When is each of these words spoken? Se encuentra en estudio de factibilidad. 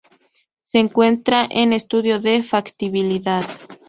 Se 0.63 0.79
encuentra 0.79 1.47
en 1.51 1.73
estudio 1.73 2.19
de 2.19 2.41
factibilidad. 2.41 3.43